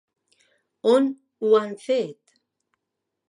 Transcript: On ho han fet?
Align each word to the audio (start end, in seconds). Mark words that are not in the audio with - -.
On 0.91 1.05
ho 1.45 1.53
han 1.59 1.77
fet? 1.83 2.37